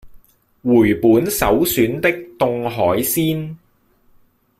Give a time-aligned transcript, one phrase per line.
[0.63, 2.09] 回本首選的
[2.39, 3.55] 凍海鮮